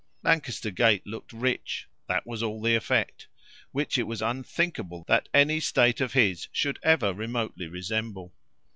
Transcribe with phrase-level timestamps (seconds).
[0.23, 3.27] Lancaster Gate looked rich that was all the effect;
[3.71, 8.33] which it was unthinkable that any state of his own should ever remotely resemble.